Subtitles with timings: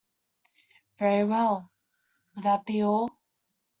[0.97, 1.69] Very well,
[2.33, 3.19] will that be all?